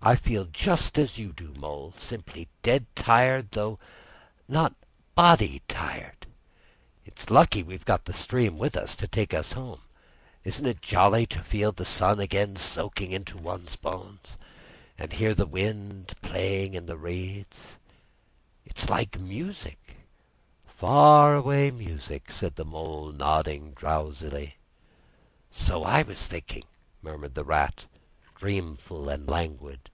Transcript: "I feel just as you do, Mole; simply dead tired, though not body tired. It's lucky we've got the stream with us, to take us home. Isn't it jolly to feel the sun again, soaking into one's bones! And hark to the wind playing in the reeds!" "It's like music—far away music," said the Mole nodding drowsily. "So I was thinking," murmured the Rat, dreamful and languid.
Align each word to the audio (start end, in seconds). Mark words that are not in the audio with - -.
"I 0.00 0.14
feel 0.14 0.44
just 0.46 0.96
as 0.96 1.18
you 1.18 1.32
do, 1.32 1.52
Mole; 1.54 1.92
simply 1.98 2.46
dead 2.62 2.86
tired, 2.94 3.50
though 3.50 3.80
not 4.46 4.72
body 5.16 5.60
tired. 5.66 6.24
It's 7.04 7.30
lucky 7.30 7.64
we've 7.64 7.84
got 7.84 8.04
the 8.04 8.12
stream 8.14 8.58
with 8.58 8.76
us, 8.76 8.94
to 8.94 9.08
take 9.08 9.34
us 9.34 9.52
home. 9.54 9.80
Isn't 10.44 10.66
it 10.66 10.82
jolly 10.82 11.26
to 11.26 11.42
feel 11.42 11.72
the 11.72 11.84
sun 11.84 12.20
again, 12.20 12.54
soaking 12.56 13.10
into 13.10 13.36
one's 13.36 13.74
bones! 13.76 14.38
And 14.96 15.12
hark 15.12 15.30
to 15.30 15.34
the 15.34 15.46
wind 15.46 16.14
playing 16.22 16.74
in 16.74 16.86
the 16.86 16.96
reeds!" 16.96 17.78
"It's 18.64 18.88
like 18.88 19.18
music—far 19.18 21.34
away 21.34 21.72
music," 21.72 22.30
said 22.30 22.54
the 22.54 22.64
Mole 22.64 23.10
nodding 23.10 23.72
drowsily. 23.72 24.58
"So 25.50 25.82
I 25.82 26.02
was 26.02 26.28
thinking," 26.28 26.64
murmured 27.02 27.34
the 27.34 27.42
Rat, 27.44 27.86
dreamful 28.36 29.08
and 29.08 29.28
languid. 29.28 29.90